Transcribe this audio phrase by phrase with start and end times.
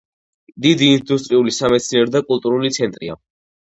[0.65, 3.25] დიდი ინდუსტრიული, სამეცნიერო და კულტურული ცენტრია.